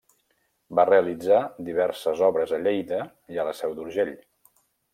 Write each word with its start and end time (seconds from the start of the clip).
Va 0.77 0.85
realitzar 0.89 1.41
diverses 1.67 2.23
obres 2.29 2.55
a 2.57 2.61
Lleida 2.63 3.01
i 3.35 3.41
a 3.43 3.47
la 3.51 3.55
Seu 3.61 3.77
d'Urgell. 3.81 4.13